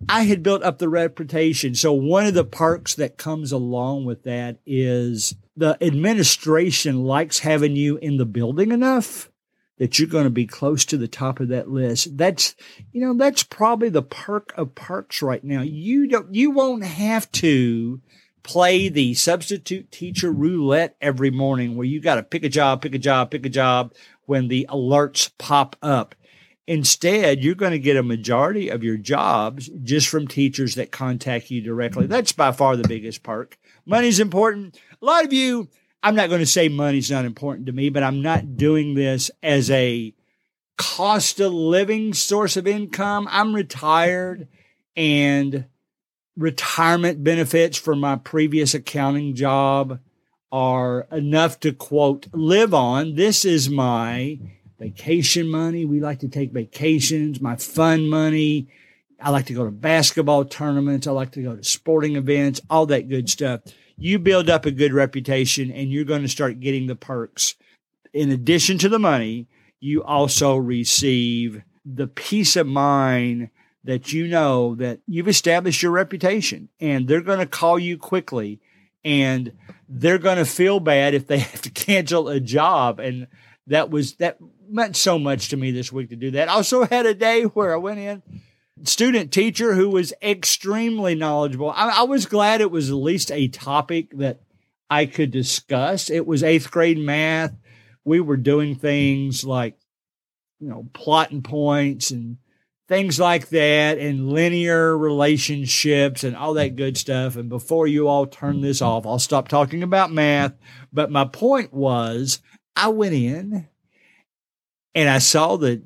I 0.07 0.23
had 0.23 0.43
built 0.43 0.63
up 0.63 0.79
the 0.79 0.89
reputation. 0.89 1.75
So 1.75 1.91
one 1.91 2.25
of 2.25 2.33
the 2.33 2.45
perks 2.45 2.95
that 2.95 3.17
comes 3.17 3.51
along 3.51 4.05
with 4.05 4.23
that 4.23 4.57
is 4.65 5.35
the 5.59 5.77
administration 5.83 7.03
likes 7.03 7.39
having 7.39 7.75
you 7.75 7.97
in 7.97 8.15
the 8.15 8.25
building 8.25 8.71
enough 8.71 9.29
that 9.77 9.99
you're 9.99 10.07
going 10.07 10.23
to 10.23 10.29
be 10.29 10.47
close 10.47 10.85
to 10.85 10.97
the 10.97 11.07
top 11.07 11.41
of 11.41 11.49
that 11.49 11.69
list. 11.69 12.17
That's, 12.17 12.55
you 12.93 13.01
know, 13.01 13.13
that's 13.13 13.43
probably 13.43 13.89
the 13.89 14.01
perk 14.01 14.53
of 14.55 14.73
perks 14.73 15.21
right 15.21 15.43
now. 15.43 15.61
You 15.61 16.07
don't, 16.07 16.33
you 16.33 16.51
won't 16.51 16.85
have 16.85 17.29
to 17.33 17.99
play 18.41 18.87
the 18.87 19.13
substitute 19.15 19.91
teacher 19.91 20.31
roulette 20.31 20.95
every 21.01 21.29
morning 21.29 21.75
where 21.75 21.85
you 21.85 22.01
got 22.01 22.15
to 22.15 22.23
pick 22.23 22.45
a 22.45 22.49
job, 22.49 22.81
pick 22.81 22.95
a 22.95 22.99
job, 22.99 23.31
pick 23.31 23.45
a 23.45 23.49
job 23.49 23.93
when 24.25 24.47
the 24.47 24.65
alerts 24.69 25.29
pop 25.37 25.75
up. 25.81 26.15
Instead, 26.67 27.43
you're 27.43 27.55
going 27.55 27.71
to 27.71 27.79
get 27.79 27.97
a 27.97 28.03
majority 28.03 28.69
of 28.69 28.83
your 28.83 28.95
jobs 28.95 29.69
just 29.83 30.07
from 30.07 30.27
teachers 30.27 30.75
that 30.75 30.91
contact 30.91 31.49
you 31.49 31.61
directly. 31.61 32.05
That's 32.05 32.31
by 32.31 32.51
far 32.51 32.77
the 32.77 32.87
biggest 32.87 33.23
perk. 33.23 33.57
Money's 33.87 34.19
important. 34.19 34.79
A 35.01 35.05
lot 35.05 35.23
of 35.23 35.31
you, 35.31 35.69
I'm 36.03 36.15
not 36.15 36.27
going 36.27 36.41
to 36.41 36.45
say 36.45 36.67
money's 36.67 37.09
not 37.09 37.23
important 37.23 37.67
to 37.67 37.71
me, 37.71 37.89
but 37.89 38.03
I'm 38.03 38.21
not 38.21 38.57
doing 38.57 38.95
this 38.95 39.31
as 39.41 39.71
a 39.71 40.13
cost 40.77 41.39
of 41.39 41.53
living 41.53 42.13
source 42.13 42.57
of 42.57 42.67
income. 42.67 43.27
I'm 43.31 43.55
retired 43.55 44.49
and 44.97 45.65
retirement 46.35 47.23
benefits 47.23 47.77
from 47.77 48.01
my 48.01 48.17
previous 48.17 48.73
accounting 48.73 49.35
job 49.35 49.99
are 50.51 51.07
enough 51.11 51.59
to 51.61 51.71
quote 51.71 52.27
live 52.33 52.73
on. 52.73 53.15
This 53.15 53.45
is 53.45 53.69
my 53.69 54.39
vacation 54.79 55.47
money. 55.47 55.85
We 55.85 56.01
like 56.01 56.19
to 56.19 56.27
take 56.27 56.51
vacations, 56.51 57.39
my 57.39 57.55
fun 57.55 58.09
money. 58.09 58.67
I 59.21 59.29
like 59.29 59.45
to 59.47 59.53
go 59.53 59.65
to 59.65 59.71
basketball 59.71 60.45
tournaments. 60.45 61.07
I 61.07 61.11
like 61.11 61.31
to 61.33 61.43
go 61.43 61.55
to 61.55 61.63
sporting 61.63 62.15
events, 62.15 62.59
all 62.69 62.85
that 62.87 63.07
good 63.09 63.29
stuff. 63.29 63.61
You 63.99 64.17
build 64.17 64.49
up 64.49 64.65
a 64.65 64.71
good 64.71 64.93
reputation 64.93 65.71
and 65.71 65.91
you're 65.91 66.05
going 66.05 66.21
to 66.21 66.29
start 66.29 66.61
getting 66.61 66.87
the 66.87 66.95
perks. 66.95 67.55
In 68.13 68.31
addition 68.31 68.77
to 68.79 68.89
the 68.89 68.97
money, 68.97 69.47
you 69.81 70.03
also 70.03 70.55
receive 70.55 71.63
the 71.85 72.07
peace 72.07 72.55
of 72.55 72.65
mind 72.65 73.49
that 73.83 74.13
you 74.13 74.27
know 74.27 74.75
that 74.75 74.99
you've 75.05 75.27
established 75.27 75.81
your 75.81 75.91
reputation 75.91 76.69
and 76.79 77.07
they're 77.07 77.21
going 77.21 77.39
to 77.39 77.45
call 77.45 77.77
you 77.77 77.97
quickly 77.97 78.61
and 79.03 79.51
they're 79.89 80.17
going 80.17 80.37
to 80.37 80.45
feel 80.45 80.79
bad 80.79 81.13
if 81.13 81.27
they 81.27 81.39
have 81.39 81.61
to 81.61 81.69
cancel 81.69 82.29
a 82.29 82.39
job 82.39 82.99
and 82.99 83.27
that 83.67 83.89
was 83.89 84.15
that 84.15 84.37
meant 84.69 84.95
so 84.95 85.19
much 85.19 85.49
to 85.49 85.57
me 85.57 85.71
this 85.71 85.91
week 85.91 86.09
to 86.09 86.15
do 86.15 86.31
that. 86.31 86.49
I 86.49 86.53
also 86.53 86.85
had 86.85 87.05
a 87.05 87.13
day 87.13 87.43
where 87.43 87.73
I 87.73 87.77
went 87.77 87.99
in 87.99 88.23
student 88.83 89.31
teacher 89.31 89.73
who 89.75 89.89
was 89.89 90.13
extremely 90.21 91.15
knowledgeable. 91.15 91.71
I, 91.71 91.99
I 91.99 92.03
was 92.03 92.25
glad 92.25 92.61
it 92.61 92.71
was 92.71 92.89
at 92.89 92.95
least 92.95 93.31
a 93.31 93.47
topic 93.47 94.17
that 94.17 94.41
I 94.89 95.05
could 95.05 95.31
discuss. 95.31 96.09
It 96.09 96.25
was 96.25 96.43
eighth 96.43 96.71
grade 96.71 96.97
math. 96.97 97.53
We 98.03 98.19
were 98.19 98.37
doing 98.37 98.75
things 98.75 99.43
like, 99.43 99.77
you 100.59 100.69
know, 100.69 100.87
plotting 100.93 101.43
points 101.43 102.11
and 102.11 102.37
things 102.87 103.19
like 103.19 103.49
that 103.49 103.99
and 103.99 104.31
linear 104.31 104.97
relationships 104.97 106.23
and 106.23 106.35
all 106.35 106.55
that 106.55 106.75
good 106.75 106.97
stuff. 106.97 107.35
And 107.35 107.47
before 107.47 107.85
you 107.85 108.07
all 108.07 108.25
turn 108.25 108.61
this 108.61 108.81
off, 108.81 109.05
I'll 109.05 109.19
stop 109.19 109.47
talking 109.47 109.83
about 109.83 110.11
math. 110.11 110.53
But 110.91 111.11
my 111.11 111.25
point 111.25 111.71
was, 111.71 112.39
I 112.75 112.87
went 112.87 113.13
in 113.13 113.67
and 114.95 115.09
I 115.09 115.19
saw 115.19 115.55
the 115.55 115.83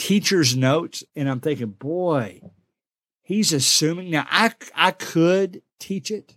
teacher's 0.00 0.56
notes 0.56 1.04
and 1.14 1.28
I'm 1.28 1.40
thinking, 1.40 1.68
boy, 1.68 2.40
he's 3.20 3.52
assuming 3.52 4.10
now 4.10 4.26
I, 4.30 4.54
I 4.74 4.92
could 4.92 5.60
teach 5.78 6.10
it, 6.10 6.36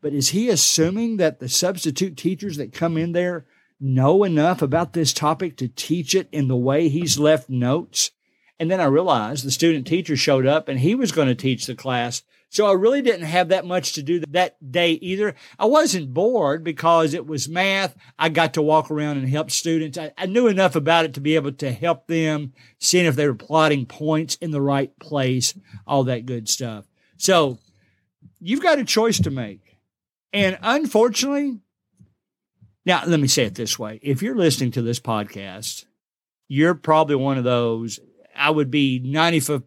but 0.00 0.12
is 0.12 0.28
he 0.28 0.48
assuming 0.48 1.16
that 1.16 1.40
the 1.40 1.48
substitute 1.48 2.16
teachers 2.16 2.56
that 2.56 2.72
come 2.72 2.96
in 2.96 3.10
there 3.10 3.46
know 3.80 4.22
enough 4.22 4.62
about 4.62 4.92
this 4.92 5.12
topic 5.12 5.56
to 5.56 5.66
teach 5.66 6.14
it 6.14 6.28
in 6.30 6.46
the 6.46 6.56
way 6.56 6.88
he's 6.88 7.18
left 7.18 7.50
notes? 7.50 8.12
And 8.60 8.70
then 8.70 8.80
I 8.80 8.84
realized 8.84 9.44
the 9.44 9.50
student 9.50 9.88
teacher 9.88 10.16
showed 10.16 10.46
up 10.46 10.68
and 10.68 10.78
he 10.78 10.94
was 10.94 11.10
going 11.10 11.28
to 11.28 11.34
teach 11.34 11.66
the 11.66 11.74
class. 11.74 12.22
So 12.50 12.66
I 12.66 12.72
really 12.72 13.00
didn't 13.00 13.26
have 13.26 13.48
that 13.48 13.64
much 13.64 13.92
to 13.92 14.02
do 14.02 14.20
that 14.30 14.56
day 14.72 14.92
either. 14.94 15.36
I 15.58 15.66
wasn't 15.66 16.12
bored 16.12 16.64
because 16.64 17.14
it 17.14 17.24
was 17.24 17.48
math. 17.48 17.96
I 18.18 18.28
got 18.28 18.54
to 18.54 18.62
walk 18.62 18.90
around 18.90 19.18
and 19.18 19.28
help 19.28 19.52
students. 19.52 19.96
I, 19.96 20.10
I 20.18 20.26
knew 20.26 20.48
enough 20.48 20.74
about 20.74 21.04
it 21.04 21.14
to 21.14 21.20
be 21.20 21.36
able 21.36 21.52
to 21.52 21.70
help 21.70 22.08
them, 22.08 22.52
seeing 22.80 23.06
if 23.06 23.14
they 23.14 23.28
were 23.28 23.34
plotting 23.34 23.86
points 23.86 24.34
in 24.36 24.50
the 24.50 24.60
right 24.60 24.96
place, 24.98 25.54
all 25.86 26.04
that 26.04 26.26
good 26.26 26.48
stuff. 26.48 26.86
So 27.18 27.58
you've 28.40 28.62
got 28.62 28.80
a 28.80 28.84
choice 28.84 29.20
to 29.20 29.30
make. 29.30 29.78
And 30.32 30.58
unfortunately, 30.60 31.60
now 32.84 33.04
let 33.06 33.20
me 33.20 33.28
say 33.28 33.44
it 33.44 33.54
this 33.54 33.78
way. 33.78 34.00
If 34.02 34.22
you're 34.22 34.36
listening 34.36 34.72
to 34.72 34.82
this 34.82 34.98
podcast, 34.98 35.84
you're 36.48 36.74
probably 36.74 37.14
one 37.16 37.38
of 37.38 37.44
those 37.44 38.00
I 38.34 38.50
would 38.50 38.70
be 38.70 39.00
95% 39.00 39.62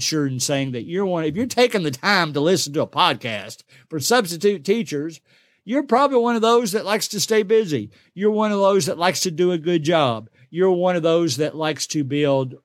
sure 0.00 0.26
in 0.26 0.40
saying 0.40 0.72
that 0.72 0.84
you're 0.84 1.06
one, 1.06 1.24
if 1.24 1.36
you're 1.36 1.46
taking 1.46 1.82
the 1.82 1.90
time 1.90 2.32
to 2.32 2.40
listen 2.40 2.72
to 2.74 2.82
a 2.82 2.86
podcast 2.86 3.62
for 3.88 4.00
substitute 4.00 4.64
teachers, 4.64 5.20
you're 5.64 5.84
probably 5.84 6.18
one 6.18 6.36
of 6.36 6.42
those 6.42 6.72
that 6.72 6.84
likes 6.84 7.08
to 7.08 7.20
stay 7.20 7.42
busy. 7.42 7.90
You're 8.14 8.30
one 8.30 8.52
of 8.52 8.58
those 8.58 8.86
that 8.86 8.98
likes 8.98 9.20
to 9.20 9.30
do 9.30 9.52
a 9.52 9.58
good 9.58 9.82
job. 9.82 10.28
You're 10.50 10.72
one 10.72 10.96
of 10.96 11.02
those 11.02 11.36
that 11.36 11.54
likes 11.54 11.86
to 11.88 12.04
build 12.04 12.56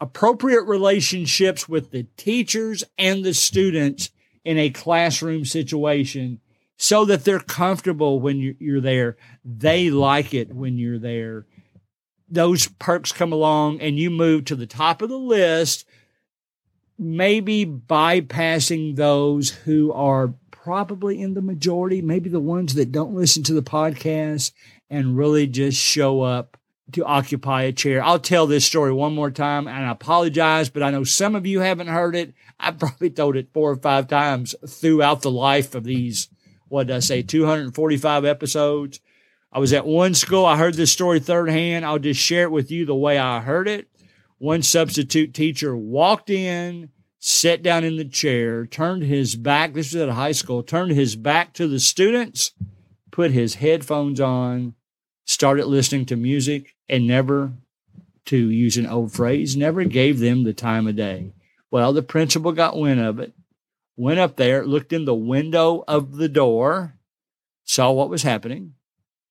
appropriate 0.00 0.62
relationships 0.62 1.68
with 1.68 1.90
the 1.90 2.04
teachers 2.16 2.84
and 2.98 3.24
the 3.24 3.34
students 3.34 4.10
in 4.44 4.58
a 4.58 4.70
classroom 4.70 5.44
situation 5.44 6.40
so 6.76 7.04
that 7.06 7.24
they're 7.24 7.40
comfortable 7.40 8.20
when 8.20 8.56
you're 8.58 8.80
there. 8.80 9.16
They 9.44 9.90
like 9.90 10.34
it 10.34 10.54
when 10.54 10.76
you're 10.78 10.98
there 10.98 11.46
those 12.28 12.66
perks 12.66 13.12
come 13.12 13.32
along 13.32 13.80
and 13.80 13.98
you 13.98 14.10
move 14.10 14.44
to 14.46 14.56
the 14.56 14.66
top 14.66 15.02
of 15.02 15.08
the 15.08 15.18
list, 15.18 15.85
maybe 16.98 17.66
bypassing 17.66 18.96
those 18.96 19.50
who 19.50 19.92
are 19.92 20.34
probably 20.50 21.20
in 21.20 21.34
the 21.34 21.42
majority, 21.42 22.02
maybe 22.02 22.28
the 22.28 22.40
ones 22.40 22.74
that 22.74 22.92
don't 22.92 23.14
listen 23.14 23.42
to 23.44 23.52
the 23.52 23.62
podcast 23.62 24.52
and 24.90 25.16
really 25.16 25.46
just 25.46 25.80
show 25.80 26.22
up 26.22 26.56
to 26.92 27.04
occupy 27.04 27.62
a 27.62 27.72
chair. 27.72 28.02
I'll 28.02 28.18
tell 28.18 28.46
this 28.46 28.64
story 28.64 28.92
one 28.92 29.14
more 29.14 29.30
time 29.30 29.66
and 29.66 29.86
I 29.86 29.90
apologize, 29.90 30.68
but 30.68 30.82
I 30.82 30.90
know 30.90 31.04
some 31.04 31.34
of 31.34 31.46
you 31.46 31.60
haven't 31.60 31.88
heard 31.88 32.14
it. 32.14 32.34
I 32.58 32.70
probably 32.72 33.10
told 33.10 33.36
it 33.36 33.52
four 33.52 33.70
or 33.70 33.76
five 33.76 34.08
times 34.08 34.54
throughout 34.66 35.22
the 35.22 35.30
life 35.30 35.74
of 35.74 35.84
these, 35.84 36.28
what 36.68 36.86
did 36.86 36.96
I 36.96 37.00
say, 37.00 37.22
245 37.22 38.24
episodes. 38.24 39.00
I 39.52 39.58
was 39.58 39.72
at 39.72 39.86
one 39.86 40.14
school. 40.14 40.44
I 40.44 40.56
heard 40.56 40.74
this 40.74 40.92
story 40.92 41.20
third 41.20 41.48
hand. 41.48 41.84
I'll 41.84 41.98
just 41.98 42.20
share 42.20 42.44
it 42.44 42.50
with 42.50 42.70
you 42.70 42.84
the 42.84 42.94
way 42.94 43.18
I 43.18 43.40
heard 43.40 43.68
it. 43.68 43.88
One 44.38 44.62
substitute 44.62 45.32
teacher 45.32 45.76
walked 45.76 46.30
in, 46.30 46.90
sat 47.18 47.62
down 47.62 47.84
in 47.84 47.96
the 47.96 48.04
chair, 48.04 48.66
turned 48.66 49.02
his 49.02 49.34
back. 49.34 49.72
This 49.72 49.92
was 49.92 50.02
at 50.02 50.08
a 50.08 50.14
high 50.14 50.32
school, 50.32 50.62
turned 50.62 50.92
his 50.92 51.16
back 51.16 51.52
to 51.54 51.66
the 51.66 51.80
students, 51.80 52.52
put 53.10 53.30
his 53.30 53.56
headphones 53.56 54.20
on, 54.20 54.74
started 55.24 55.66
listening 55.66 56.06
to 56.06 56.16
music, 56.16 56.74
and 56.88 57.06
never, 57.06 57.52
to 58.26 58.36
use 58.50 58.76
an 58.76 58.86
old 58.86 59.12
phrase, 59.12 59.56
never 59.56 59.84
gave 59.84 60.18
them 60.18 60.44
the 60.44 60.52
time 60.52 60.86
of 60.86 60.96
day. 60.96 61.32
Well, 61.70 61.92
the 61.92 62.02
principal 62.02 62.52
got 62.52 62.76
wind 62.76 63.00
of 63.00 63.18
it, 63.18 63.32
went 63.96 64.20
up 64.20 64.36
there, 64.36 64.66
looked 64.66 64.92
in 64.92 65.04
the 65.04 65.14
window 65.14 65.82
of 65.88 66.16
the 66.16 66.28
door, 66.28 66.98
saw 67.64 67.90
what 67.90 68.10
was 68.10 68.22
happening, 68.22 68.74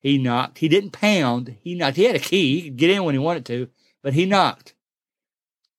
he 0.06 0.20
knocked. 0.20 0.60
He 0.60 0.68
didn't 0.68 0.92
pound. 0.92 1.58
He 1.62 1.74
knocked. 1.74 1.98
He 1.98 2.04
had 2.04 2.16
a 2.16 2.20
key. 2.20 2.60
He 2.60 2.70
could 2.70 2.78
get 2.78 2.92
in 2.92 3.06
when 3.06 3.16
he 3.16 3.20
wanted 3.20 3.44
to, 3.48 3.70
but 4.04 4.14
he 4.14 4.28
knocked. 4.28 4.75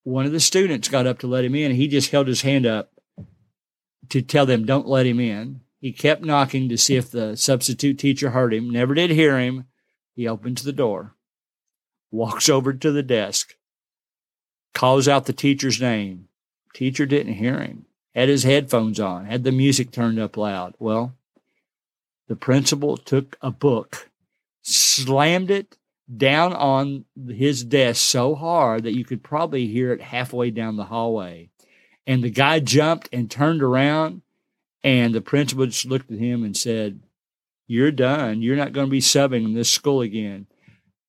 One 0.06 0.24
of 0.24 0.30
the 0.30 0.38
students 0.38 0.86
got 0.86 1.08
up 1.08 1.18
to 1.18 1.26
let 1.26 1.44
him 1.44 1.56
in, 1.56 1.72
he 1.72 1.88
just 1.88 2.12
held 2.12 2.28
his 2.28 2.42
hand 2.42 2.64
up 2.64 2.92
to 4.08 4.22
tell 4.22 4.46
them, 4.46 4.64
don't 4.64 4.86
let 4.86 5.04
him 5.04 5.18
in. 5.18 5.62
He 5.80 5.90
kept 5.90 6.24
knocking 6.24 6.68
to 6.68 6.78
see 6.78 6.94
if 6.94 7.10
the 7.10 7.36
substitute 7.36 7.98
teacher 7.98 8.30
heard 8.30 8.54
him. 8.54 8.70
Never 8.70 8.94
did 8.94 9.10
hear 9.10 9.36
him. 9.36 9.64
He 10.14 10.28
opens 10.28 10.62
the 10.62 10.72
door, 10.72 11.16
walks 12.12 12.48
over 12.48 12.72
to 12.72 12.92
the 12.92 13.02
desk, 13.02 13.56
calls 14.72 15.08
out 15.08 15.26
the 15.26 15.32
teacher's 15.32 15.80
name. 15.80 16.28
Teacher 16.72 17.04
didn't 17.04 17.34
hear 17.34 17.58
him. 17.58 17.86
Had 18.14 18.28
his 18.28 18.44
headphones 18.44 19.00
on, 19.00 19.24
had 19.24 19.42
the 19.42 19.50
music 19.50 19.90
turned 19.90 20.20
up 20.20 20.36
loud. 20.36 20.74
Well, 20.78 21.16
the 22.28 22.36
principal 22.36 22.96
took 22.96 23.36
a 23.42 23.50
book, 23.50 24.08
slammed 24.62 25.50
it 25.50 25.76
down 26.14 26.52
on 26.52 27.04
his 27.28 27.64
desk 27.64 28.00
so 28.00 28.34
hard 28.34 28.84
that 28.84 28.96
you 28.96 29.04
could 29.04 29.22
probably 29.22 29.66
hear 29.66 29.92
it 29.92 30.00
halfway 30.00 30.50
down 30.50 30.76
the 30.76 30.84
hallway. 30.84 31.50
And 32.06 32.22
the 32.22 32.30
guy 32.30 32.60
jumped 32.60 33.08
and 33.12 33.30
turned 33.30 33.62
around, 33.62 34.22
and 34.84 35.14
the 35.14 35.20
principal 35.20 35.66
just 35.66 35.86
looked 35.86 36.10
at 36.10 36.18
him 36.18 36.44
and 36.44 36.56
said, 36.56 37.00
You're 37.66 37.90
done. 37.90 38.42
You're 38.42 38.56
not 38.56 38.72
going 38.72 38.86
to 38.86 38.90
be 38.90 39.00
subbing 39.00 39.44
in 39.44 39.54
this 39.54 39.70
school 39.70 40.00
again. 40.00 40.46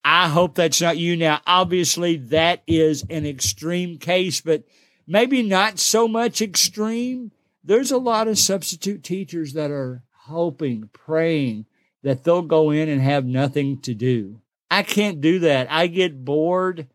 I 0.03 0.29
hope 0.29 0.55
that's 0.55 0.81
not 0.81 0.97
you 0.97 1.15
now. 1.15 1.41
Obviously, 1.45 2.15
that 2.15 2.63
is 2.65 3.05
an 3.09 3.25
extreme 3.25 3.97
case, 3.97 4.41
but 4.41 4.63
maybe 5.05 5.43
not 5.43 5.79
so 5.79 6.07
much 6.07 6.41
extreme. 6.41 7.31
There's 7.63 7.91
a 7.91 7.97
lot 7.97 8.27
of 8.27 8.39
substitute 8.39 9.03
teachers 9.03 9.53
that 9.53 9.69
are 9.69 10.03
hoping, 10.21 10.89
praying 10.93 11.65
that 12.03 12.23
they'll 12.23 12.41
go 12.41 12.71
in 12.71 12.89
and 12.89 13.01
have 13.01 13.25
nothing 13.25 13.81
to 13.81 13.93
do. 13.93 14.39
I 14.69 14.83
can't 14.83 15.21
do 15.21 15.39
that. 15.39 15.71
I 15.71 15.87
get 15.87 16.25
bored. 16.25 16.87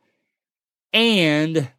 And 0.92 1.70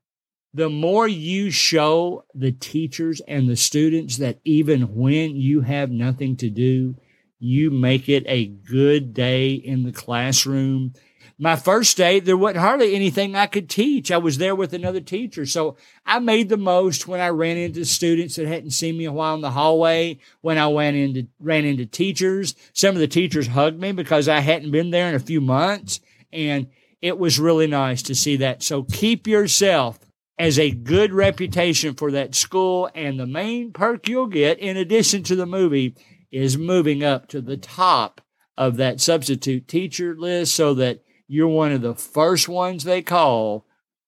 the 0.53 0.69
more 0.69 1.07
you 1.07 1.51
show 1.51 2.25
the 2.33 2.51
teachers 2.51 3.21
and 3.27 3.47
the 3.47 3.55
students 3.55 4.17
that 4.17 4.39
even 4.43 4.95
when 4.95 5.35
you 5.35 5.61
have 5.61 5.91
nothing 5.91 6.35
to 6.37 6.49
do, 6.49 6.95
you 7.39 7.71
make 7.71 8.07
it 8.07 8.23
a 8.27 8.47
good 8.47 9.13
day 9.13 9.53
in 9.53 9.83
the 9.83 9.91
classroom 9.91 10.93
my 11.39 11.55
first 11.55 11.97
day, 11.97 12.19
there 12.19 12.37
wasn't 12.37 12.59
hardly 12.59 12.95
anything 12.95 13.35
I 13.35 13.47
could 13.47 13.69
teach. 13.69 14.11
I 14.11 14.17
was 14.17 14.37
there 14.37 14.55
with 14.55 14.73
another 14.73 15.01
teacher. 15.01 15.45
So 15.45 15.77
I 16.05 16.19
made 16.19 16.49
the 16.49 16.57
most 16.57 17.07
when 17.07 17.19
I 17.19 17.29
ran 17.29 17.57
into 17.57 17.85
students 17.85 18.35
that 18.35 18.47
hadn't 18.47 18.71
seen 18.71 18.97
me 18.97 19.05
a 19.05 19.11
while 19.11 19.35
in 19.35 19.41
the 19.41 19.51
hallway, 19.51 20.19
when 20.41 20.57
I 20.57 20.67
went 20.67 20.95
into, 20.95 21.27
ran 21.39 21.65
into 21.65 21.85
teachers. 21.85 22.55
Some 22.73 22.95
of 22.95 23.01
the 23.01 23.07
teachers 23.07 23.47
hugged 23.47 23.79
me 23.79 23.91
because 23.91 24.27
I 24.27 24.39
hadn't 24.39 24.71
been 24.71 24.91
there 24.91 25.09
in 25.09 25.15
a 25.15 25.19
few 25.19 25.41
months. 25.41 25.99
And 26.31 26.67
it 27.01 27.17
was 27.17 27.39
really 27.39 27.67
nice 27.67 28.01
to 28.03 28.15
see 28.15 28.37
that. 28.37 28.63
So 28.63 28.83
keep 28.83 29.27
yourself 29.27 29.99
as 30.37 30.57
a 30.57 30.71
good 30.71 31.13
reputation 31.13 31.95
for 31.95 32.11
that 32.11 32.35
school. 32.35 32.89
And 32.93 33.19
the 33.19 33.27
main 33.27 33.73
perk 33.73 34.07
you'll 34.07 34.27
get, 34.27 34.59
in 34.59 34.77
addition 34.77 35.23
to 35.23 35.35
the 35.35 35.45
movie, 35.45 35.95
is 36.31 36.57
moving 36.57 37.03
up 37.03 37.27
to 37.27 37.41
the 37.41 37.57
top 37.57 38.21
of 38.57 38.77
that 38.77 39.01
substitute 39.01 39.67
teacher 39.67 40.15
list 40.17 40.55
so 40.55 40.73
that 40.75 41.02
you're 41.27 41.47
one 41.47 41.71
of 41.71 41.81
the 41.81 41.95
first 41.95 42.47
ones 42.47 42.83
they 42.83 43.01
call 43.01 43.65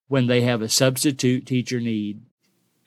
when 0.08 0.28
they 0.28 0.42
have 0.42 0.62
a 0.62 0.70
substitute 0.70 1.46
teacher 1.46 1.80
need. 1.80 2.22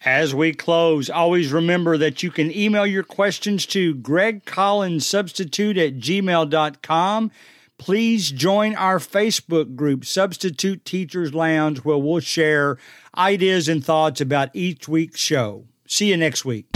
As 0.05 0.33
we 0.35 0.53
close, 0.53 1.11
always 1.11 1.51
remember 1.53 1.99
that 1.99 2.23
you 2.23 2.31
can 2.31 2.57
email 2.57 2.87
your 2.87 3.03
questions 3.03 3.67
to 3.67 3.97
gregcollinssubstitute 3.97 5.77
at 5.77 5.99
gmail.com. 5.99 7.31
Please 7.79 8.31
join 8.31 8.75
our 8.77 8.99
Facebook 8.99 9.75
group, 9.75 10.05
Substitute 10.05 10.85
Teachers 10.85 11.35
Lounge, 11.35 11.79
where 11.79 11.99
we'll 11.99 12.21
share 12.21 12.79
ideas 13.17 13.69
and 13.69 13.85
thoughts 13.85 14.21
about 14.21 14.51
each 14.53 14.89
week's 14.89 15.21
show. 15.21 15.65
See 15.87 16.11
you 16.11 16.17
next 16.17 16.45
week. 16.45 16.67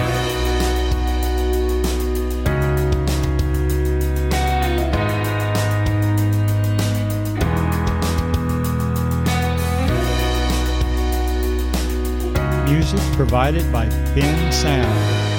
Music 12.92 13.16
provided 13.16 13.72
by 13.72 13.86
Bensound. 14.14 15.31